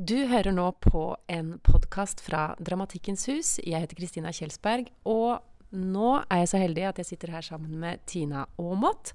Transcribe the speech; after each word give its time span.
Du 0.00 0.14
hører 0.30 0.54
nå 0.56 0.64
på 0.80 1.00
en 1.28 1.58
podkast 1.60 2.22
fra 2.24 2.54
Dramatikkens 2.56 3.26
hus. 3.28 3.48
Jeg 3.60 3.82
heter 3.82 3.98
Kristina 3.98 4.30
Kjelsberg. 4.32 4.86
Og 5.04 5.42
nå 5.76 6.12
er 6.22 6.40
jeg 6.40 6.48
så 6.54 6.60
heldig 6.62 6.86
at 6.88 7.00
jeg 7.02 7.08
sitter 7.10 7.34
her 7.34 7.44
sammen 7.44 7.74
med 7.82 8.00
Tina 8.08 8.46
Aamodt. 8.56 9.12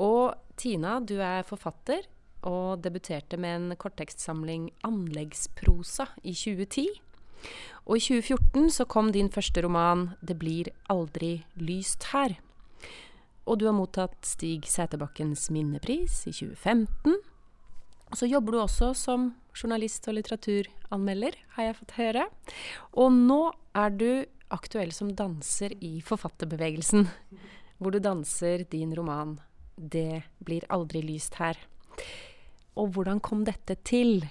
Og 0.00 0.32
Tina, 0.56 0.94
du 1.04 1.18
er 1.20 1.44
forfatter 1.44 2.08
og 2.48 2.80
debuterte 2.86 3.36
med 3.36 3.58
en 3.58 3.76
korttekstsamling 3.76 4.70
'Anleggsprosa' 4.88 6.08
i 6.24 6.32
2010. 6.32 6.88
Og 7.84 8.00
i 8.00 8.04
2014 8.08 8.70
så 8.70 8.88
kom 8.88 9.12
din 9.12 9.28
første 9.28 9.60
roman 9.68 10.16
'Det 10.24 10.38
blir 10.38 10.72
aldri 10.88 11.44
lyst 11.56 12.14
her'. 12.14 12.40
Og 13.44 13.60
du 13.60 13.66
har 13.66 13.76
mottatt 13.76 14.24
Stig 14.24 14.64
Sæterbakkens 14.64 15.50
minnepris 15.50 16.26
i 16.26 16.32
2015. 16.32 17.20
Så 18.14 18.28
jobber 18.30 18.54
du 18.54 18.60
også 18.62 18.92
som 18.94 19.32
journalist 19.56 20.06
og 20.06 20.18
litteraturanmelder, 20.18 21.34
har 21.56 21.68
jeg 21.68 21.78
fått 21.80 21.96
høre. 21.98 22.26
Og 22.94 23.10
nå 23.12 23.40
er 23.74 23.94
du 23.98 24.10
aktuell 24.54 24.92
som 24.94 25.10
danser 25.16 25.74
i 25.82 25.98
forfatterbevegelsen, 26.06 27.08
hvor 27.78 27.92
du 27.92 27.98
danser 27.98 28.64
din 28.70 28.94
roman 28.94 29.40
'Det 29.76 30.22
blir 30.44 30.64
aldri 30.70 31.02
lyst 31.02 31.34
her'. 31.34 31.58
Og 32.76 32.92
hvordan 32.92 33.20
kom 33.20 33.44
dette 33.44 33.76
til? 33.84 34.28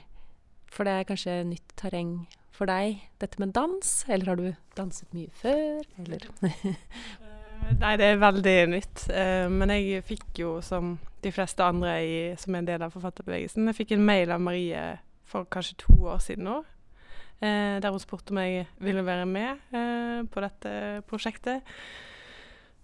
For 0.66 0.84
det 0.84 0.94
er 0.94 1.04
kanskje 1.04 1.44
nytt 1.46 1.76
terreng 1.78 2.28
for 2.52 2.66
deg, 2.66 3.02
dette 3.20 3.40
med 3.40 3.54
dans? 3.54 4.06
Eller 4.08 4.26
har 4.26 4.36
du 4.36 4.56
danset 4.78 5.14
mye 5.14 5.30
før, 5.30 5.84
eller? 6.00 6.20
Nei, 7.80 7.96
det 7.98 8.06
er 8.06 8.22
veldig 8.22 8.56
nytt. 8.72 9.08
Men 9.52 9.74
jeg 9.74 10.04
fikk 10.06 10.40
jo, 10.44 10.60
som 10.62 10.96
de 11.26 11.32
fleste 11.34 11.66
andre 11.66 11.96
i, 12.06 12.16
som 12.38 12.54
er 12.54 12.62
en 12.62 12.68
del 12.70 12.86
av 12.86 12.94
forfatterbevegelsen, 12.94 13.66
jeg 13.72 13.78
fikk 13.80 13.96
en 13.96 14.06
mail 14.06 14.32
av 14.36 14.44
Marie 14.46 14.84
for 15.26 15.48
kanskje 15.50 15.80
to 15.82 15.96
år 16.06 16.22
siden 16.24 16.46
nå. 16.46 16.60
Eh, 17.42 17.82
der 17.82 17.92
hun 17.92 18.00
spurte 18.00 18.32
om 18.32 18.38
jeg 18.38 18.68
ville 18.78 19.06
være 19.06 19.26
med 19.26 19.50
eh, 19.74 20.28
på 20.32 20.42
dette 20.42 21.02
prosjektet. 21.08 21.62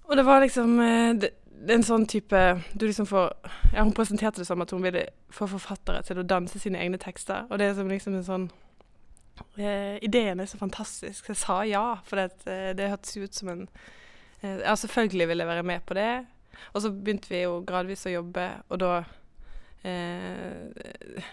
Og 0.03 0.17
det 0.17 0.25
var 0.25 0.39
liksom 0.39 0.80
eh, 0.80 1.14
det, 1.16 1.30
det, 1.45 1.75
en 1.77 1.86
sånn 1.88 2.05
type 2.05 2.42
du 2.73 2.86
liksom 2.86 3.08
får 3.08 3.30
ja, 3.72 3.83
Hun 3.83 3.94
presenterte 3.95 4.42
det 4.42 4.48
som 4.48 4.61
at 4.61 4.72
hun 4.72 4.83
ville 4.83 5.05
få 5.30 5.48
forfattere 5.48 6.03
til 6.03 6.20
å 6.20 6.27
danse 6.27 6.59
sine 6.59 6.81
egne 6.83 7.00
tekster. 7.00 7.48
Og 7.50 7.59
det 7.59 7.70
er 7.70 7.80
som 7.80 7.89
liksom 7.89 8.20
en 8.20 8.27
sånn 8.27 8.52
Ideen 9.58 10.39
er 10.39 10.45
så 10.45 10.59
fantastisk. 10.59 11.25
Så 11.25 11.31
jeg 11.31 11.39
sa 11.39 11.55
ja, 11.66 11.86
for 12.05 12.20
det, 12.20 12.75
det 12.77 12.92
hørtes 12.92 13.16
ut 13.17 13.36
som 13.36 13.50
en 13.50 13.64
Ja, 14.42 14.73
selvfølgelig 14.73 15.28
ville 15.30 15.45
jeg 15.45 15.52
være 15.52 15.67
med 15.70 15.84
på 15.86 15.97
det. 15.97 16.11
Og 16.73 16.84
så 16.84 16.92
begynte 16.94 17.31
vi 17.31 17.44
jo 17.44 17.61
gradvis 17.67 18.08
å 18.09 18.16
jobbe, 18.16 18.48
og 18.70 18.81
da 18.81 18.94
eh, 19.88 21.30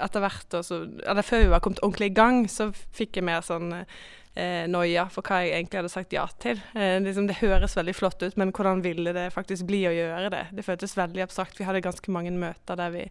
Etter 0.00 0.20
hvert, 0.20 0.54
også, 0.58 0.82
eller 1.08 1.24
før 1.24 1.44
vi 1.44 1.52
var 1.52 1.62
kommet 1.64 1.80
ordentlig 1.84 2.10
i 2.10 2.16
gang, 2.16 2.42
så 2.52 2.68
fikk 2.72 3.16
jeg 3.16 3.24
mer 3.24 3.44
sånn 3.44 3.70
eh, 3.72 4.66
noia 4.68 5.06
for 5.12 5.24
hva 5.24 5.40
jeg 5.44 5.54
egentlig 5.56 5.80
hadde 5.80 5.92
sagt 5.92 6.14
ja 6.14 6.26
til. 6.42 6.60
Eh, 6.74 6.98
liksom, 7.04 7.28
det 7.30 7.38
høres 7.40 7.76
veldig 7.78 7.94
flott 7.96 8.20
ut, 8.22 8.36
men 8.40 8.52
hvordan 8.56 8.84
ville 8.84 9.14
det 9.16 9.30
faktisk 9.34 9.68
bli 9.70 9.82
å 9.88 9.94
gjøre 9.94 10.32
det? 10.32 10.44
Det 10.56 10.66
føltes 10.66 10.96
veldig 10.98 11.24
abstrakt. 11.24 11.58
Vi 11.58 11.66
hadde 11.68 11.84
ganske 11.84 12.12
mange 12.14 12.32
møter 12.34 12.80
der 12.80 12.92
vi 12.94 13.06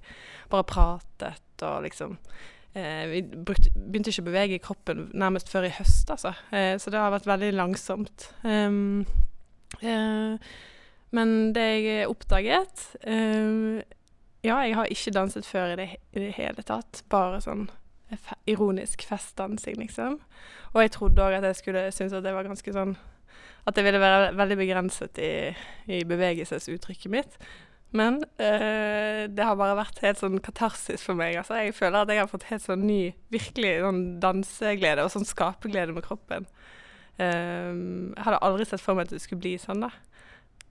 bare 0.52 0.67
pratet 0.69 1.66
og 1.66 1.81
liksom 1.84 2.13
eh, 2.78 3.06
Vi 3.11 3.23
begynte 3.25 4.13
ikke 4.13 4.23
å 4.23 4.30
bevege 4.30 4.61
kroppen 4.63 5.09
nærmest 5.17 5.50
før 5.52 5.67
i 5.67 5.73
høst, 5.80 6.11
altså. 6.13 6.36
Eh, 6.53 6.75
så 6.80 6.94
det 6.94 7.02
har 7.02 7.13
vært 7.13 7.30
veldig 7.30 7.52
langsomt. 7.58 8.30
Um, 8.45 9.03
men 11.16 11.53
det 11.56 11.67
jeg 11.84 12.09
oppdaget 12.09 12.84
uh, 13.08 13.80
Ja, 14.45 14.62
jeg 14.64 14.75
har 14.78 14.89
ikke 14.92 15.14
danset 15.16 15.48
før 15.48 15.73
i 15.73 15.78
det, 15.80 15.88
i 16.16 16.23
det 16.23 16.34
hele 16.38 16.64
tatt. 16.64 17.03
Bare 17.12 17.42
sånn 17.44 17.67
ironisk 18.50 19.03
festdansing, 19.06 19.78
liksom. 19.81 20.17
Og 20.73 20.81
jeg 20.81 20.94
trodde 20.95 21.25
òg 21.25 21.38
at 21.38 21.47
jeg 21.50 21.59
skulle 21.59 21.88
synes 21.94 22.16
at 22.16 22.25
det 22.25 22.34
var 22.34 22.47
ganske 22.47 22.73
sånn 22.73 22.95
At 23.67 23.75
det 23.78 23.84
ville 23.86 24.02
være 24.02 24.31
veldig 24.38 24.58
begrenset 24.58 25.20
i, 25.22 25.52
i 25.91 26.03
bevegelsesuttrykket 26.08 27.12
mitt. 27.12 27.35
Men 27.91 28.22
uh, 28.40 29.25
det 29.29 29.46
har 29.46 29.58
bare 29.58 29.78
vært 29.78 30.02
helt 30.06 30.22
sånn 30.22 30.40
katarsis 30.46 31.03
for 31.06 31.18
meg. 31.18 31.35
Altså, 31.41 31.58
jeg 31.59 31.75
føler 31.78 32.02
at 32.02 32.13
jeg 32.13 32.22
har 32.22 32.31
fått 32.31 32.47
helt 32.50 32.66
sånn 32.66 32.85
ny, 32.88 33.02
virkelig 33.34 33.75
sånn 33.84 34.03
danseglede 34.24 35.06
og 35.06 35.13
sånn 35.13 35.28
skaperglede 35.28 35.94
med 35.94 36.06
kroppen. 36.06 36.47
Jeg 37.19 38.24
hadde 38.25 38.41
aldri 38.47 38.68
sett 38.68 38.84
for 38.84 38.96
meg 38.96 39.09
at 39.09 39.16
det 39.16 39.22
skulle 39.24 39.44
bli 39.44 39.57
sånn, 39.59 39.84
da. 39.84 39.91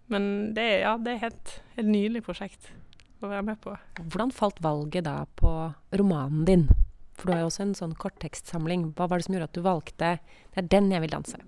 Men 0.08 0.54
det, 0.56 0.66
ja, 0.82 0.96
det 0.96 1.14
er 1.14 1.24
helt, 1.26 1.54
et 1.76 1.88
nydelig 1.88 2.24
prosjekt 2.24 2.70
å 3.20 3.28
være 3.28 3.44
med 3.50 3.60
på. 3.60 3.74
Hvordan 4.00 4.32
falt 4.32 4.60
valget 4.64 5.04
da 5.08 5.20
på 5.38 5.52
romanen 6.00 6.46
din? 6.48 6.68
For 7.18 7.28
du 7.28 7.34
har 7.34 7.42
jo 7.42 7.50
også 7.50 7.64
en 7.66 7.76
sånn 7.76 7.96
korttekstsamling. 7.98 8.92
Hva 8.96 9.08
var 9.10 9.18
det 9.18 9.26
som 9.26 9.34
gjorde 9.34 9.48
at 9.50 9.56
du 9.56 9.64
valgte 9.64 10.10
Det 10.22 10.62
er 10.62 10.68
den 10.70 10.92
jeg 10.94 11.02
vil 11.02 11.16
danse? 11.16 11.40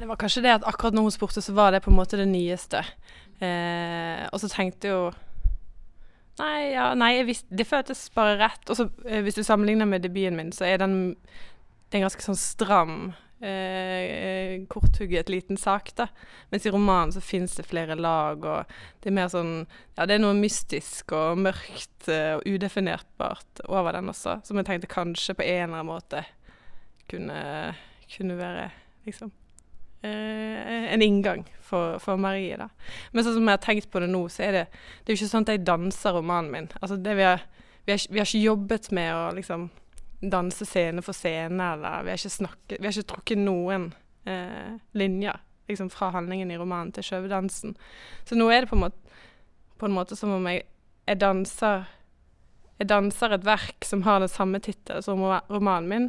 Det 0.00 0.08
var 0.08 0.16
kanskje 0.16 0.44
det 0.46 0.54
at 0.54 0.68
akkurat 0.68 0.94
når 0.96 1.08
hun 1.08 1.12
spurte, 1.12 1.42
så 1.44 1.52
var 1.52 1.74
det 1.74 1.82
på 1.84 1.90
en 1.90 1.98
måte 1.98 2.16
det 2.16 2.28
nyeste. 2.30 2.80
Eh, 3.42 4.22
og 4.30 4.40
så 4.40 4.48
tenkte 4.52 4.88
jeg 4.88 4.96
jo 4.96 5.10
Nei, 6.40 6.70
ja, 6.72 6.86
nei 6.96 7.18
visste, 7.28 7.52
det 7.52 7.66
føltes 7.68 8.06
bare 8.14 8.38
rett. 8.40 8.62
Og 8.72 8.78
så 8.78 8.86
eh, 9.04 9.20
hvis 9.26 9.36
du 9.36 9.42
sammenligner 9.44 9.88
med 9.90 10.06
debuten 10.06 10.38
min, 10.38 10.54
så 10.56 10.64
er 10.70 10.80
den 10.80 10.94
det 11.90 11.98
er 11.98 12.04
en 12.04 12.06
ganske 12.06 12.22
sånn 12.22 12.38
stram 12.38 12.96
eh, 13.40 14.66
korthugget 14.68 15.28
liten 15.32 15.56
sak, 15.56 15.92
da. 15.96 16.06
Mens 16.50 16.66
i 16.66 16.72
romanen 16.72 17.12
så 17.12 17.22
fins 17.24 17.56
det 17.56 17.66
flere 17.68 17.96
lag, 17.98 18.44
og 18.44 18.72
det 19.00 19.10
er 19.10 19.16
mer 19.16 19.30
sånn 19.32 19.54
Ja, 19.96 20.06
det 20.06 20.16
er 20.16 20.22
noe 20.24 20.36
mystisk 20.38 21.14
og 21.16 21.40
mørkt 21.44 22.08
eh, 22.08 22.36
og 22.38 22.46
udefinertbart 22.46 23.64
over 23.68 23.96
den 23.96 24.12
også, 24.12 24.40
som 24.44 24.60
jeg 24.60 24.68
tenkte 24.68 24.90
kanskje 24.90 25.36
på 25.38 25.46
en 25.46 25.68
eller 25.68 25.80
annen 25.80 25.90
måte 25.90 26.24
kunne, 27.10 27.40
kunne 28.12 28.38
være 28.38 28.70
liksom 29.08 29.32
eh, 30.06 30.92
en 30.94 31.02
inngang 31.02 31.44
for, 31.60 31.98
for, 32.02 32.20
Marie, 32.20 32.56
da. 32.58 32.70
Men 33.12 33.26
sånn 33.26 33.38
som 33.38 33.48
jeg 33.48 33.58
har 33.58 33.64
tenkt 33.64 33.90
på 33.92 34.02
det 34.02 34.10
nå, 34.10 34.24
så 34.32 34.46
er 34.48 34.56
det 34.56 34.64
Det 34.70 35.12
er 35.12 35.16
jo 35.16 35.20
ikke 35.20 35.32
sånn 35.34 35.46
at 35.46 35.54
jeg 35.54 35.66
danser 35.66 36.16
romanen 36.16 36.52
min. 36.54 36.70
Altså 36.80 36.98
det 37.00 37.16
vi 37.18 37.26
har, 37.26 37.44
vi 37.86 37.94
har, 37.94 38.06
vi 38.10 38.22
har 38.22 38.28
ikke 38.28 38.48
jobbet 38.48 38.90
med 38.96 39.14
å 39.14 39.22
liksom 39.36 39.70
danse 40.20 40.66
scene 40.68 41.02
for 41.02 41.16
scene, 41.16 41.70
eller 41.74 42.04
vi 42.04 42.12
har 42.12 42.20
ikke 42.20 42.34
snakket 42.34 42.80
Vi 42.80 42.86
har 42.86 42.92
ikke 42.92 43.12
trukket 43.14 43.40
noen 43.40 43.92
eh, 44.28 44.76
linjer 44.92 45.40
liksom 45.70 45.88
fra 45.90 46.10
handlingen 46.10 46.50
i 46.50 46.58
romanen 46.58 46.90
til 46.92 47.06
sjødansen. 47.06 47.76
Så 48.26 48.36
nå 48.36 48.48
er 48.50 48.64
det 48.64 48.72
på 48.72 48.76
en, 48.76 48.84
måte, 48.88 49.20
på 49.78 49.86
en 49.86 49.94
måte 49.94 50.18
som 50.18 50.34
om 50.34 50.48
jeg, 50.50 50.64
jeg 51.06 51.20
danser 51.22 51.86
jeg 52.80 52.88
danser 52.88 53.34
et 53.36 53.44
verk 53.44 53.84
som 53.84 54.06
har 54.06 54.22
den 54.22 54.30
samme 54.32 54.56
tittel 54.64 55.02
som 55.04 55.20
romanen 55.52 55.88
min. 55.90 56.06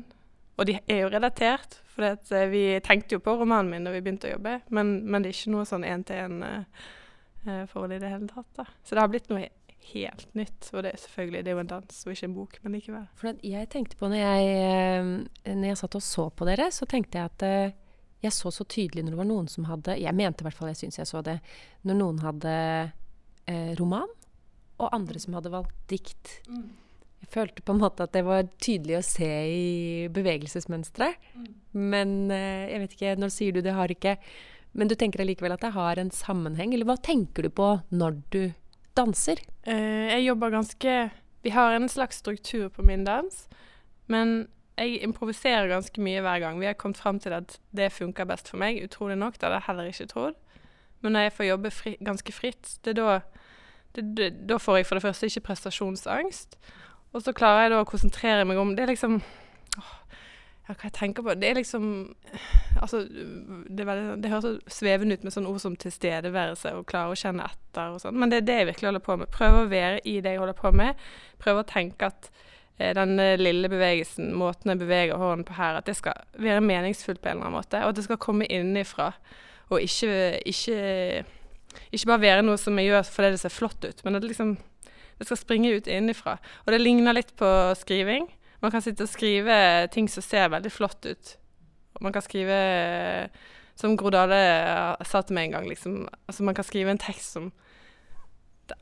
Og 0.56 0.68
de 0.70 0.78
er 0.88 1.04
jo 1.04 1.10
relatert, 1.12 1.82
for 1.92 2.06
eh, 2.08 2.52
vi 2.52 2.64
tenkte 2.86 3.18
jo 3.18 3.24
på 3.24 3.34
romanen 3.42 3.72
min 3.74 3.88
da 3.88 3.92
vi 3.92 4.04
begynte 4.04 4.30
å 4.30 4.36
jobbe, 4.38 4.60
men, 4.72 4.94
men 5.04 5.24
det 5.24 5.32
er 5.32 5.36
ikke 5.36 5.56
noe 5.56 5.68
sånn 5.68 5.88
én-til-én-forhold 5.88 7.92
eh, 7.92 7.98
i 7.98 8.04
det 8.04 8.12
hele 8.14 8.30
tatt. 8.30 8.52
da. 8.60 8.68
Så 8.86 8.96
det 8.96 9.04
har 9.04 9.12
blitt 9.12 9.32
noe 9.32 9.50
helt 9.92 10.28
nytt. 10.38 10.70
Og 10.74 10.86
det 10.86 10.94
er 10.94 11.04
selvfølgelig 11.04 11.44
det 11.44 11.52
er 11.52 11.58
jo 11.58 11.64
en 11.64 11.72
dans 11.72 12.02
og 12.06 12.14
ikke 12.14 12.28
en 12.30 12.38
bok, 12.38 12.58
men 12.64 12.78
likevel. 12.78 13.06
For 13.20 13.46
jeg 13.52 13.70
tenkte 13.74 14.00
på 14.00 14.10
når 14.12 14.22
jeg, 14.22 14.56
eh, 14.62 15.54
når 15.56 15.72
jeg 15.72 15.82
satt 15.82 16.00
og 16.00 16.06
så 16.06 16.30
på 16.30 16.48
dere, 16.50 16.70
så 16.74 16.88
tenkte 16.90 17.20
jeg 17.20 17.32
at 17.32 17.48
eh, 17.48 17.78
jeg 18.22 18.36
så 18.36 18.52
så 18.54 18.66
tydelig 18.70 19.04
når 19.04 19.16
det 19.16 19.22
var 19.22 19.30
noen 19.32 19.48
som 19.50 19.66
hadde 19.66 19.98
Jeg 19.98 20.14
mente 20.14 20.44
i 20.44 20.46
hvert 20.46 20.58
fall, 20.58 20.70
jeg 20.70 20.84
syns 20.84 21.02
jeg 21.02 21.10
så 21.10 21.24
det. 21.26 21.40
Når 21.88 21.98
noen 21.98 22.22
hadde 22.22 22.54
eh, 23.50 23.74
roman, 23.80 24.10
og 24.82 24.94
andre 24.96 25.22
som 25.22 25.36
hadde 25.38 25.54
valgt 25.54 25.76
dikt. 25.92 26.38
Mm. 26.50 26.70
Jeg 27.22 27.30
følte 27.36 27.66
på 27.66 27.76
en 27.76 27.82
måte 27.84 28.06
at 28.06 28.14
det 28.16 28.24
var 28.26 28.48
tydelig 28.62 28.98
å 28.98 29.06
se 29.06 29.30
i 29.46 30.08
bevegelsesmønsteret. 30.14 31.20
Mm. 31.38 31.52
Men 31.92 32.16
eh, 32.34 32.72
jeg 32.72 32.82
vet 32.84 32.96
ikke, 32.98 33.20
når 33.22 33.34
sier 33.34 33.56
du 33.56 33.62
det 33.66 33.78
har 33.78 33.94
ikke 33.94 34.18
Men 34.72 34.88
du 34.88 34.96
tenker 34.96 35.20
allikevel 35.20 35.52
at 35.52 35.64
det 35.66 35.74
har 35.76 36.00
en 36.00 36.14
sammenheng? 36.16 36.72
Eller 36.72 36.88
hva 36.88 36.96
tenker 36.96 37.44
du 37.44 37.50
på 37.52 37.74
når 37.92 38.22
du 38.32 38.44
danser? 38.98 39.42
Uh, 39.68 40.10
jeg 40.12 40.26
jobber 40.26 40.54
ganske 40.54 40.96
Vi 41.42 41.50
har 41.50 41.74
en 41.76 41.90
slags 41.90 42.22
struktur 42.22 42.68
på 42.70 42.84
min 42.86 43.04
dans, 43.04 43.48
men 44.08 44.48
jeg 44.78 45.02
improviserer 45.04 45.68
ganske 45.68 46.02
mye 46.02 46.22
hver 46.22 46.40
gang. 46.40 46.60
Vi 46.60 46.66
har 46.66 46.74
kommet 46.74 46.98
fram 46.98 47.20
til 47.20 47.34
at 47.34 47.60
det 47.76 47.92
funker 47.92 48.26
best 48.30 48.50
for 48.50 48.62
meg, 48.62 48.84
utrolig 48.84 49.18
nok. 49.18 49.34
Det 49.34 49.44
hadde 49.48 49.58
jeg 49.60 49.68
heller 49.68 49.90
ikke 49.90 50.08
trodd. 50.12 50.38
Men 51.02 51.12
når 51.12 51.20
jeg 51.26 51.34
får 51.34 51.46
jobbe 51.46 51.72
fri, 51.72 51.96
ganske 52.06 52.34
fritt, 52.34 52.78
det 52.86 52.94
er 52.94 53.00
da 53.02 53.20
det, 53.96 54.04
det, 54.18 54.30
Da 54.50 54.58
får 54.58 54.78
jeg 54.78 54.86
for 54.86 54.96
det 54.96 55.02
første 55.02 55.26
ikke 55.26 55.48
prestasjonsangst. 55.50 56.58
Og 57.14 57.22
så 57.22 57.34
klarer 57.36 57.66
jeg 57.66 57.74
da 57.74 57.82
å 57.82 57.90
konsentrere 57.90 58.46
meg 58.48 58.58
om 58.58 58.76
Det 58.76 58.86
er 58.86 58.94
liksom 58.94 59.18
åh, 59.78 59.96
hva 60.76 60.90
jeg 60.90 60.96
tenker 60.96 61.26
på 61.26 61.34
Det 61.40 61.50
er 61.50 61.58
liksom 61.60 61.88
Altså, 62.82 63.02
det, 63.06 63.86
det 64.24 64.32
høres 64.32 64.46
så 64.46 64.54
svevende 64.80 65.18
ut 65.18 65.26
med 65.26 65.34
sånne 65.36 65.52
ord 65.52 65.62
som 65.64 65.76
tilstedeværelse 65.80 66.72
og 66.78 66.88
klare 66.90 67.14
å 67.14 67.20
kjenne 67.20 67.46
etter 67.46 67.96
og 67.96 68.02
sånn, 68.04 68.18
men 68.20 68.32
det 68.32 68.42
er 68.42 68.48
det 68.48 68.56
jeg 68.60 68.70
virkelig 68.72 68.90
holder 68.90 69.04
på 69.06 69.18
med. 69.22 69.30
Prøve 69.34 69.60
å 69.62 69.68
være 69.72 70.00
i 70.08 70.16
det 70.24 70.34
jeg 70.34 70.42
holder 70.42 70.58
på 70.58 70.72
med. 70.76 71.04
Prøve 71.42 71.62
å 71.62 71.68
tenke 71.68 72.10
at 72.10 72.32
eh, 72.80 72.94
den 72.98 73.14
lille 73.40 73.70
bevegelsen, 73.72 74.32
måten 74.38 74.74
jeg 74.74 74.82
beveger 74.82 75.22
hånden 75.22 75.46
på 75.48 75.60
her, 75.60 75.78
at 75.80 75.88
det 75.88 75.98
skal 76.00 76.26
være 76.42 76.64
meningsfullt 76.66 77.22
på 77.22 77.30
en 77.30 77.38
eller 77.38 77.50
annen 77.52 77.60
måte. 77.60 77.84
Og 77.84 77.94
at 77.94 78.00
det 78.00 78.08
skal 78.08 78.22
komme 78.24 78.50
innenfra, 78.50 79.12
og 79.72 79.80
ikke, 79.84 80.42
ikke, 80.50 80.82
ikke 81.92 82.12
bare 82.12 82.26
være 82.26 82.44
noe 82.48 82.60
som 82.60 82.80
jeg 82.80 82.92
gjør 82.92 83.08
fordi 83.08 83.32
det 83.36 83.44
ser 83.44 83.56
flott 83.56 83.88
ut, 83.88 84.04
men 84.08 84.20
at 84.20 84.26
liksom, 84.28 84.58
det 85.22 85.30
skal 85.30 85.40
springe 85.40 85.76
ut 85.78 85.88
innenfra. 85.88 86.40
Og 86.66 86.74
det 86.74 86.82
ligner 86.82 87.16
litt 87.16 87.36
på 87.40 87.50
skriving. 87.80 88.28
Man 88.62 88.72
kan 88.74 88.84
sitte 88.86 89.08
og 89.08 89.12
skrive 89.12 89.56
ting 89.94 90.10
som 90.12 90.24
ser 90.26 90.52
veldig 90.54 90.72
flott 90.74 91.06
ut. 91.06 91.36
Man 92.02 92.14
kan 92.14 92.22
skrive 92.22 93.30
Som 93.76 93.96
Gro 93.98 94.12
Dale 94.14 94.38
sa 95.08 95.22
til 95.22 95.38
meg 95.38 95.50
en 95.50 95.58
gang, 95.58 95.68
liksom. 95.70 96.08
Altså, 96.28 96.44
man 96.46 96.56
kan 96.58 96.68
skrive 96.68 96.94
en 96.94 97.02
tekst 97.02 97.38
som 97.38 97.52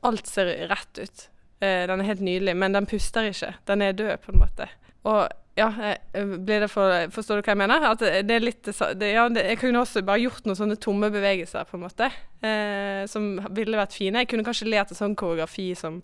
Alt 0.05 0.27
ser 0.27 0.51
rett 0.69 0.99
ut. 0.99 1.29
Eh, 1.59 1.87
den 1.89 2.01
er 2.01 2.05
helt 2.11 2.21
nydelig, 2.21 2.53
men 2.55 2.75
den 2.75 2.85
puster 2.85 3.25
ikke. 3.25 3.55
Den 3.67 3.81
er 3.81 3.95
død, 3.97 4.17
på 4.21 4.31
en 4.31 4.41
måte. 4.43 4.67
Og 5.09 5.23
ja, 5.57 5.95
eh, 6.13 6.67
for, 6.71 7.09
forstår 7.11 7.39
du 7.39 7.47
hva 7.47 7.55
jeg 7.55 7.59
mener? 7.59 7.87
At 7.89 8.03
det 8.03 8.35
er 8.35 8.43
litt 8.43 8.69
det, 8.69 9.09
ja, 9.11 9.25
det, 9.31 9.43
Jeg 9.47 9.59
kunne 9.63 9.81
også 9.81 10.03
bare 10.05 10.21
gjort 10.21 10.45
noen 10.47 10.59
sånne 10.59 10.77
tomme 10.79 11.09
bevegelser, 11.11 11.65
på 11.67 11.79
en 11.79 11.83
måte, 11.87 12.11
eh, 12.45 13.03
som 13.11 13.31
ville 13.55 13.79
vært 13.79 13.97
fine. 13.97 14.23
Jeg 14.23 14.31
kunne 14.31 14.45
kanskje 14.47 14.69
lært 14.69 14.93
en 14.93 15.01
sånn 15.01 15.17
koreografi 15.19 15.71
som 15.79 16.03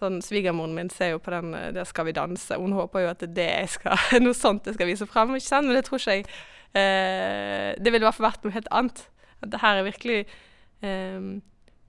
sånn, 0.00 0.20
Svigermoren 0.24 0.74
min 0.76 0.90
ser 0.92 1.14
jo 1.14 1.22
på 1.22 1.32
den 1.34 1.54
eh, 1.54 1.72
'Der 1.72 1.88
skal 1.88 2.06
vi 2.08 2.16
danse'. 2.16 2.58
Hun 2.60 2.76
håper 2.76 3.04
jo 3.04 3.10
at 3.12 3.20
det 3.20 3.48
er 3.48 4.20
noe 4.24 4.36
sånt 4.36 4.66
jeg 4.66 4.76
skal 4.76 4.90
vise 4.90 5.06
frem? 5.06 5.32
Men 5.32 5.74
det 5.74 5.84
tror 5.84 5.98
ikke 5.98 6.16
jeg 6.18 6.26
eh, 6.74 7.74
Det 7.78 7.92
ville 7.92 8.04
i 8.04 8.08
hvert 8.08 8.18
fall 8.18 8.30
vært 8.30 8.44
noe 8.44 8.56
helt 8.56 8.70
annet. 8.70 9.08
At 9.42 9.52
det 9.52 9.60
her 9.60 9.76
er 9.76 9.88
virkelig 9.88 10.26
eh, 10.82 11.20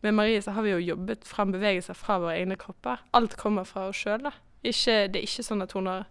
Med 0.03 0.13
Marie 0.13 0.41
så 0.41 0.51
har 0.51 0.63
vi 0.63 0.75
jo 0.75 0.83
jobbet 0.93 1.25
frem 1.25 1.51
bevegelser 1.51 1.93
fra 1.97 2.19
våre 2.19 2.37
egne 2.37 2.55
kropper. 2.55 3.01
Alt 3.13 3.35
kommer 3.37 3.65
fra 3.65 3.87
oss 3.89 3.97
sjøl. 3.97 4.29
Det 4.61 4.73
er 5.15 5.23
ikke 5.23 5.43
sånn 5.43 5.63
at 5.63 5.73
hun 5.73 5.87
har 5.87 6.05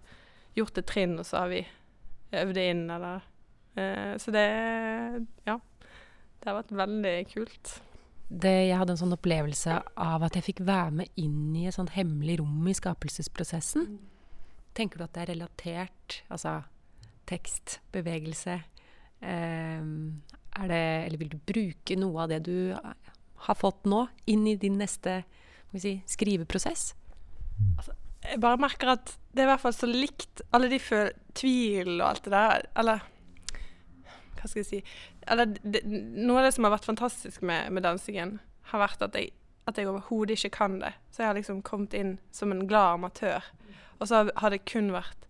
gjort 0.57 0.79
et 0.79 0.87
trinn, 0.89 1.19
og 1.21 1.27
så 1.29 1.45
har 1.45 1.53
vi 1.53 1.61
øvd 2.33 2.55
det 2.57 2.65
inn, 2.73 2.91
eller 2.91 3.23
eh, 3.77 4.17
Så 4.19 4.35
det 4.35 4.47
Ja. 5.47 5.61
Det 6.41 6.53
har 6.53 6.63
vært 6.63 6.77
veldig 6.79 7.15
kult. 7.33 7.71
Det, 8.27 8.51
jeg 8.67 8.79
hadde 8.79 8.97
en 8.97 8.99
sånn 8.99 9.15
opplevelse 9.15 9.77
av 10.03 10.25
at 10.27 10.35
jeg 10.35 10.49
fikk 10.49 10.63
være 10.67 10.95
med 11.01 11.21
inn 11.21 11.55
i 11.55 11.69
et 11.69 11.77
sånt 11.77 11.95
hemmelig 11.95 12.41
rom 12.41 12.67
i 12.67 12.75
skapelsesprosessen. 12.75 13.87
Tenker 14.77 14.99
du 14.99 15.07
at 15.07 15.15
det 15.15 15.23
er 15.23 15.31
relatert, 15.35 16.23
altså 16.27 16.59
tekst, 17.27 17.79
bevegelse 17.95 18.57
eh, 18.57 19.87
er 20.57 20.69
det, 20.71 20.83
Eller 21.07 21.19
vil 21.19 21.31
du 21.33 21.39
bruke 21.43 21.97
noe 21.99 22.25
av 22.25 22.31
det 22.31 22.43
du 22.47 22.75
har 23.47 23.59
fått 23.59 23.87
nå, 23.87 24.07
inn 24.31 24.47
i 24.49 24.57
din 24.59 24.79
neste 24.81 25.21
si, 25.77 25.99
skriveprosess? 26.09 26.93
Altså, 27.77 27.95
jeg 28.27 28.41
bare 28.43 28.61
merker 28.61 28.95
at 28.97 29.13
det 29.33 29.45
er 29.45 29.49
i 29.49 29.53
hvert 29.53 29.63
fall 29.63 29.77
så 29.77 29.89
likt 29.91 30.43
alle 30.57 30.71
de 30.73 30.81
tvil 31.37 31.93
og 32.01 32.07
alt 32.09 32.25
det 32.27 32.33
der. 32.35 32.67
Eller 32.81 33.05
hva 34.37 34.49
skal 34.49 34.63
jeg 34.63 34.69
si 34.71 34.81
Eller 35.27 35.57
det, 35.63 35.83
noe 35.87 36.41
av 36.41 36.49
det 36.49 36.55
som 36.57 36.67
har 36.67 36.77
vært 36.77 36.89
fantastisk 36.89 37.45
med, 37.47 37.73
med 37.75 37.87
dansingen, 37.87 38.39
har 38.71 38.83
vært 38.83 39.05
at 39.07 39.19
jeg, 39.19 39.33
at 39.67 39.79
jeg 39.79 39.91
overhodet 39.91 40.39
ikke 40.39 40.55
kan 40.59 40.81
det. 40.83 40.93
Så 41.11 41.23
jeg 41.23 41.31
har 41.31 41.39
liksom 41.39 41.63
kommet 41.67 41.95
inn 41.99 42.17
som 42.35 42.55
en 42.55 42.67
glad 42.71 43.01
amatør. 43.01 43.47
Og 43.99 44.11
så 44.11 44.27
har 44.29 44.53
det 44.55 44.67
kun 44.69 44.93
vært 44.95 45.23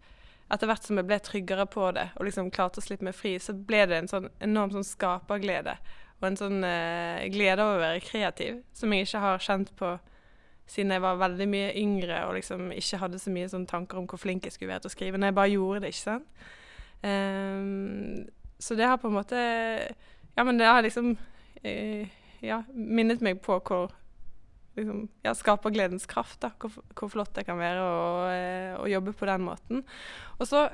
Etter 0.47 0.69
hvert 0.71 0.85
som 0.87 0.95
jeg 0.95 1.09
ble 1.09 1.17
tryggere 1.27 1.65
på 1.67 1.89
det 1.91 2.05
og 2.15 2.29
liksom 2.29 2.53
klarte 2.55 2.79
å 2.79 2.85
slippe 2.85 3.03
meg 3.03 3.17
fri, 3.19 3.33
så 3.43 3.51
ble 3.51 3.81
det 3.91 3.97
en 3.99 4.11
sånn 4.13 4.29
enorm 4.47 4.71
sånn 4.77 4.87
skaperglede. 4.87 5.73
Og 6.21 6.27
en 6.29 6.39
sånn 6.39 6.61
eh, 6.63 7.25
glede 7.35 7.65
over 7.65 7.81
å 7.81 7.83
være 7.83 8.05
kreativ, 8.05 8.61
som 8.71 8.95
jeg 8.95 9.09
ikke 9.09 9.23
har 9.25 9.43
kjent 9.43 9.73
på 9.75 9.97
siden 10.71 10.95
jeg 10.95 11.03
var 11.03 11.19
veldig 11.19 11.47
mye 11.51 11.73
yngre 11.79 12.21
og 12.27 12.37
liksom 12.39 12.71
ikke 12.75 13.01
hadde 13.03 13.21
så 13.23 13.33
mye 13.35 13.51
sånn 13.51 13.67
tanker 13.71 14.01
om 14.01 14.07
hvor 14.11 14.23
flink 14.23 14.47
jeg 14.47 14.55
skulle 14.55 14.73
være 14.73 14.87
til 14.87 14.93
å 14.93 14.95
skrive. 14.97 15.21
Når 15.21 15.33
jeg 15.33 15.39
bare 15.39 15.53
gjorde 15.53 15.83
det, 15.83 15.91
ikke 15.91 16.05
sant. 16.05 16.47
Um, 17.07 18.25
så 18.59 18.77
det 18.79 18.89
har 18.89 19.01
på 19.01 19.11
en 19.11 19.19
måte 19.19 19.41
Ja, 20.37 20.45
men 20.45 20.59
det 20.59 20.69
har 20.69 20.83
liksom 20.85 21.15
eh, 21.63 22.09
ja, 22.45 22.63
minnet 22.73 23.23
meg 23.25 23.41
på 23.45 23.59
hvor 23.59 23.91
liksom, 24.77 25.09
ja, 25.25 25.35
skapergledens 25.35 26.07
kraft. 26.07 26.41
da, 26.41 26.51
hvor, 26.61 26.73
hvor, 26.95 27.09
flott 27.09 27.35
det 27.37 27.47
kan 27.49 27.59
være 27.59 27.83
å, 27.83 28.01
uh, 28.29 28.73
å, 28.83 28.89
jobbe 28.91 29.15
på 29.17 29.29
den 29.29 29.47
måten. 29.47 29.85
Og 30.39 30.49
så, 30.49 30.67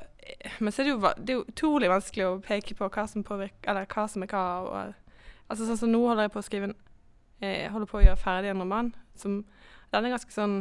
Men 0.58 0.72
så 0.72 0.82
er 0.82 0.88
det 0.88 0.94
jo, 0.94 1.12
det 1.18 1.34
er 1.34 1.38
jo 1.40 1.46
utrolig 1.46 1.90
vanskelig 1.90 2.26
å 2.26 2.40
peke 2.42 2.76
på 2.78 2.90
hva 2.90 3.06
som 3.10 3.26
påvirker, 3.26 3.70
eller 3.70 3.86
hva 3.90 4.06
som 4.10 4.26
er 4.26 4.32
hva. 4.34 4.44
Og, 4.62 5.22
altså 5.48 5.68
sånn 5.68 5.80
som 5.84 5.92
Nå 5.92 6.02
holder 6.06 6.28
jeg 6.28 6.34
på 6.34 6.42
å 6.42 6.46
skrive 6.46 6.70
en, 6.70 6.76
jeg 7.42 7.70
holder 7.74 7.90
på 7.90 7.98
å 7.98 8.04
gjøre 8.04 8.22
ferdig 8.22 8.52
en 8.52 8.62
roman 8.62 8.92
som 9.18 9.40
den 9.92 10.06
er 10.06 10.14
ganske 10.14 10.32
sånn 10.32 10.60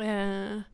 eh, 0.00 0.64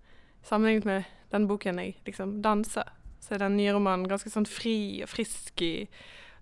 Sammenlignet 0.46 0.86
med 0.86 1.10
den 1.32 1.48
boken 1.50 1.80
jeg 1.82 1.96
liksom 2.06 2.36
danser, 2.44 2.88
så 3.22 3.34
er 3.34 3.44
den 3.44 3.58
nye 3.58 3.74
romanen 3.74 4.08
ganske 4.10 4.30
sånn 4.32 4.48
fri 4.48 5.02
og 5.04 5.10
frisk 5.12 5.62
i 5.64 5.74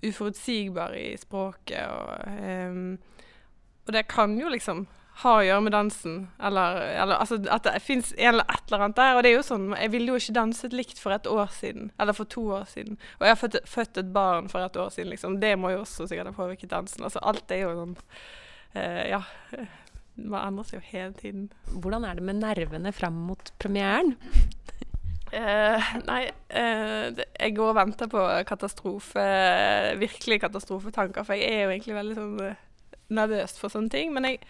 Uforutsigbar 0.00 0.94
i 0.96 1.12
språket 1.20 1.84
og 1.84 2.24
um, 2.40 2.94
Og 3.84 3.92
det 3.92 4.06
kan 4.08 4.32
jo 4.40 4.48
liksom 4.48 4.86
ha 5.20 5.32
å 5.36 5.42
gjøre 5.44 5.64
med 5.66 5.74
dansen, 5.74 6.14
eller, 6.40 6.78
eller 7.02 7.18
altså 7.20 7.36
at 7.52 7.66
det 7.66 7.82
fins 7.84 8.12
et 8.14 8.30
eller 8.30 8.46
annet 8.78 8.96
der. 8.96 9.16
Og 9.16 9.24
det 9.24 9.32
er 9.32 9.34
jo 9.34 9.42
sånn, 9.44 9.66
jeg 9.76 9.90
ville 9.92 10.14
jo 10.14 10.20
ikke 10.20 10.36
danset 10.38 10.72
likt 10.72 11.02
for 11.02 11.12
et 11.12 11.26
år 11.28 11.50
siden, 11.52 11.90
eller 12.00 12.16
for 12.16 12.30
to 12.30 12.46
år 12.56 12.64
siden. 12.70 12.96
Og 13.18 13.26
jeg 13.26 13.34
har 13.34 13.40
født, 13.40 13.58
født 13.68 14.00
et 14.00 14.14
barn 14.14 14.48
for 14.48 14.64
et 14.64 14.78
år 14.80 14.88
siden, 14.94 15.10
liksom. 15.12 15.36
Det 15.42 15.50
må 15.60 15.74
jo 15.74 15.82
også 15.82 16.06
sikkert 16.08 16.30
ha 16.30 16.38
påvirket 16.38 16.72
dansen. 16.72 17.04
Altså 17.04 17.20
alt 17.26 17.52
er 17.52 17.66
jo 17.66 17.74
sånn 17.82 17.96
uh, 17.98 19.02
Ja 19.10 19.20
man 20.20 20.42
endrer 20.44 20.68
seg 20.68 20.80
jo 20.80 20.86
hele 20.90 21.12
tiden. 21.16 21.48
Hvordan 21.80 22.04
er 22.04 22.18
det 22.18 22.24
med 22.26 22.40
nervene 22.42 22.92
fram 22.92 23.16
mot 23.28 23.52
premieren? 23.62 24.16
Uh, 25.30 25.90
nei, 26.08 26.24
uh, 26.58 27.14
jeg 27.14 27.54
går 27.54 27.70
og 27.70 27.78
venter 27.78 28.10
på 28.10 28.24
katastrofe, 28.48 29.26
virkelig 30.00 30.40
katastrofetanker. 30.42 31.26
For 31.26 31.38
jeg 31.38 31.54
er 31.54 31.64
jo 31.64 31.74
egentlig 31.74 31.98
veldig 31.98 32.16
sånn 32.18 32.36
uh, 32.42 32.94
nervøs 33.14 33.54
for 33.60 33.72
sånne 33.72 33.92
ting. 33.94 34.14
Men 34.14 34.26
jeg, 34.26 34.40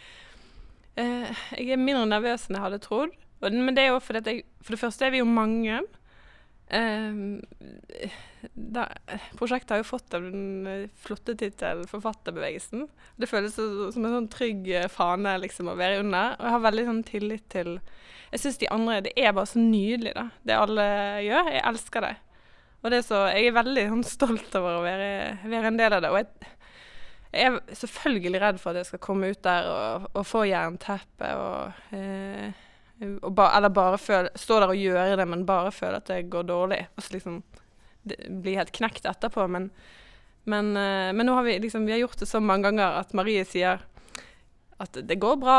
jeg 0.97 1.75
er 1.75 1.81
mindre 1.81 2.06
nervøs 2.09 2.49
enn 2.49 2.59
jeg 2.59 2.67
hadde 2.67 2.82
trodd. 2.85 3.17
Og, 3.41 3.56
men 3.56 3.77
det 3.77 3.87
er 3.87 3.94
jo 3.94 4.00
fordi 4.05 4.21
jeg 4.27 4.43
For 4.61 4.77
det 4.77 4.82
første 4.82 5.06
er 5.06 5.15
vi 5.15 5.23
jo 5.23 5.29
mange. 5.29 5.81
Um, 6.70 7.40
da, 8.55 8.84
prosjektet 9.34 9.72
har 9.75 9.81
jo 9.81 9.88
fått 9.88 10.12
den 10.14 10.67
eh, 10.70 10.84
flotte 11.02 11.34
tittelen 11.34 11.88
'Forfatterbevegelsen'. 11.90 12.87
Det 13.19 13.26
føles 13.26 13.56
som 13.56 14.05
en 14.06 14.14
sånn 14.14 14.28
trygg 14.31 14.69
eh, 14.70 14.87
fane 14.93 15.34
liksom, 15.43 15.72
å 15.72 15.78
være 15.78 16.05
under. 16.05 16.37
Og 16.38 16.46
jeg 16.46 16.55
har 16.55 16.64
veldig 16.69 16.87
sånn 16.87 17.02
tillit 17.08 17.49
til 17.50 17.72
Jeg 18.31 18.43
syns 18.44 18.61
de 18.61 18.70
andre 18.70 19.00
Det 19.08 19.12
er 19.19 19.34
bare 19.34 19.50
så 19.50 19.58
nydelig, 19.58 20.14
da, 20.14 20.28
det 20.46 20.61
alle 20.61 20.87
gjør. 21.26 21.52
Jeg 21.56 21.67
elsker 21.72 22.06
det. 22.06 22.14
Og 22.81 22.90
det 22.93 23.00
er 23.00 23.05
så, 23.05 23.20
jeg 23.34 23.50
er 23.50 23.58
veldig 23.58 23.87
sånn, 23.90 24.06
stolt 24.06 24.56
over 24.61 24.78
å 24.78 24.87
være, 24.87 25.11
være, 25.43 25.72
en 25.72 25.81
del 25.81 25.99
av 25.99 26.05
det. 26.05 26.14
Og 26.14 26.20
jeg, 26.22 26.55
jeg, 27.34 27.50
er 27.50 27.76
selvfølgelig 27.82 28.43
redd 28.46 28.62
for 28.62 28.72
at 28.72 28.81
jeg 28.81 28.93
skal 28.93 29.05
komme 29.11 29.34
ut 29.34 29.43
der 29.44 29.69
og, 29.75 30.11
og 30.14 30.26
få 30.26 30.46
jernteppe 30.49 31.34
og 31.37 31.96
eh, 31.99 32.55
Ba, 33.00 33.47
eller 33.56 33.73
bare 33.73 33.99
føle, 33.99 34.29
stå 34.37 34.58
der 34.61 34.75
og 34.75 34.81
gjøre 34.81 35.17
det, 35.17 35.26
men 35.29 35.47
bare 35.49 35.73
føle 35.73 36.00
at 36.02 36.08
det 36.11 36.26
går 36.32 36.44
dårlig. 36.50 36.82
Og 36.97 37.05
så 37.05 37.14
liksom 37.14 37.38
bli 38.43 38.56
helt 38.58 38.72
knekt 38.77 39.08
etterpå. 39.08 39.46
Men, 39.48 39.70
men, 40.44 40.74
uh, 40.77 41.08
men, 41.15 41.24
nå 41.27 41.36
har 41.39 41.46
vi 41.48 41.58
liksom 41.63 41.86
Vi 41.89 41.94
har 41.96 42.03
gjort 42.03 42.20
det 42.20 42.29
så 42.29 42.43
mange 42.44 42.69
ganger 42.69 43.01
at 43.01 43.17
Marie 43.17 43.46
sier 43.48 43.81
at 44.81 44.96
det 45.05 45.19
går 45.20 45.36
bra. 45.41 45.58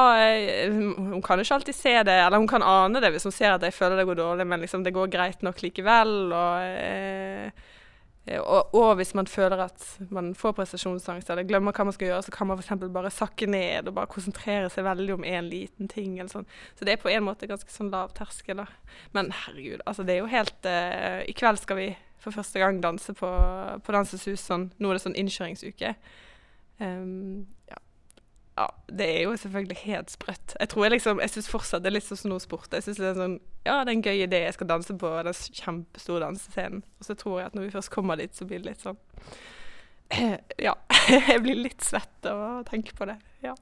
Hun 0.70 1.22
kan 1.22 1.42
ikke 1.42 1.60
alltid 1.60 1.77
se 1.77 1.94
det, 2.08 2.15
eller 2.24 2.42
hun 2.42 2.50
kan 2.50 2.65
ane 2.65 3.01
det 3.04 3.12
hvis 3.13 3.27
hun 3.30 3.36
ser 3.36 3.54
at 3.54 3.65
jeg 3.65 3.75
føler 3.77 4.01
det 4.01 4.08
går 4.10 4.18
dårlig, 4.18 4.48
men 4.50 4.63
liksom 4.63 4.86
det 4.86 4.96
går 4.96 5.12
greit 5.13 5.46
nok 5.46 5.62
likevel. 5.62 6.18
og... 6.34 6.65
Eh, 6.65 7.70
og, 8.30 8.75
og, 8.78 8.96
hvis 9.00 9.16
man 9.18 9.25
føler 9.28 9.63
at 9.63 9.86
man 10.13 10.36
får 10.38 10.54
prestasjonsangst 10.60 11.30
eller 11.34 11.48
glemmer 11.50 11.74
hva 11.74 11.88
man 11.88 11.96
skal 11.96 12.12
gjøre, 12.12 12.25
så 12.28 12.34
kan 12.36 12.48
man 12.48 12.60
f.eks. 12.62 12.84
bare 12.94 13.12
sakke 13.13 13.48
ned 13.50 13.90
og 13.90 13.96
bare 13.98 14.12
konsentrere 14.12 14.70
seg 14.70 14.86
veldig 14.86 15.16
om 15.16 15.25
én 15.25 15.50
liten 15.50 15.90
ting. 15.90 16.20
eller 16.20 16.30
sånn. 16.30 16.48
Så 16.78 16.86
det 16.86 16.94
er 16.94 17.01
på 17.01 17.10
en 17.10 17.25
måte 17.25 17.50
ganske 17.50 17.74
sånn 17.74 17.90
lav 17.94 18.13
terskel. 18.18 18.62
da. 18.62 18.68
Men 19.18 19.34
herregud, 19.46 19.82
altså 19.90 20.06
det 20.06 20.16
er 20.16 20.22
jo 20.22 20.32
helt 20.32 20.70
uh, 20.70 21.22
I 21.25 21.34
kveld 21.34 21.63
skal 21.63 21.82
vi 21.82 21.90
for 22.22 22.38
første 22.38 22.62
gang 22.62 22.78
danse 22.84 23.16
på, 23.18 23.30
på 23.82 23.96
Dansens 23.96 24.28
Hus. 24.30 24.46
Sånn, 24.46 24.70
nå 24.78 24.92
er 24.92 25.00
det 25.00 25.06
sånn 25.08 25.18
innkjøringsuke. 25.18 25.96
Um, 26.78 27.48
ja 27.72 27.82
ja, 28.62 28.68
det 28.94 29.06
er 29.10 29.24
jo 29.24 29.32
selvfølgelig 29.39 29.77
helt 29.86 30.12
sprøtt. 30.13 30.53
Jeg 30.60 30.70
tror 30.70 30.86
jeg 30.86 30.94
liksom, 30.96 31.22
jeg 31.24 31.34
syns 31.34 31.50
fortsatt 31.50 31.82
det 31.82 31.89
er 31.89 31.96
litt 31.96 32.08
sånn 32.08 32.36
sport. 32.44 32.70
Jeg 32.75 32.86
syns 32.86 33.00
det 33.01 33.08
er 33.10 33.18
sånn 33.18 33.39
Ja, 33.65 33.80
det 33.82 33.89
er 33.89 33.96
en 33.96 34.03
gøy 34.06 34.22
idé, 34.25 34.44
jeg 34.46 34.58
skal 34.58 34.70
danse 34.70 34.96
på 35.01 35.13
den 35.25 35.39
kjempestore 35.62 36.22
dansescenen. 36.25 36.84
Og 37.00 37.08
så 37.08 37.18
tror 37.18 37.39
jeg 37.39 37.50
at 37.50 37.58
når 37.58 37.68
vi 37.68 37.74
først 37.74 37.94
kommer 37.94 38.22
dit, 38.22 38.36
så 38.38 38.46
blir 38.46 38.62
det 38.62 38.74
litt 38.74 38.86
sånn 38.86 39.00
Ja. 40.68 40.75
Jeg 41.32 41.41
blir 41.46 41.58
litt 41.58 41.82
svett 41.86 42.30
av 42.30 42.41
å 42.44 42.51
tenke 42.68 42.94
på 42.98 43.08
det. 43.10 43.18
Ja. 43.46 43.56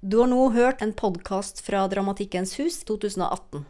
Du 0.00 0.18
har 0.22 0.30
nå 0.30 0.48
hørt 0.56 0.82
en 0.82 0.94
podkast 0.98 1.60
fra 1.66 1.84
Dramatikkens 1.90 2.56
hus 2.58 2.80
2018. 2.88 3.66